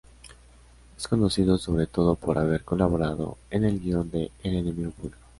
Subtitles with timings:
[0.97, 5.19] Es conocido sobre todo por haber colaborado en el guion de "El enemigo público".